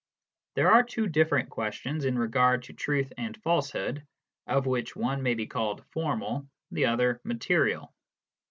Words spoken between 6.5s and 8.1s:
the other material.